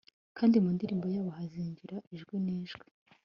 kandi 0.37 0.55
mu 0.63 0.69
ndirimbo 0.75 1.05
yabo 1.13 1.29
hazinjira, 1.37 1.95
ijwi 2.13 2.35
n'ijwi 2.43 2.85